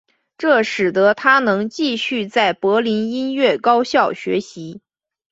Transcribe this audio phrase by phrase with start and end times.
[0.35, 4.81] 这使得他能继续在柏林音乐高校学习。